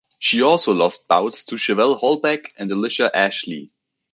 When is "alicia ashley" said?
2.71-3.69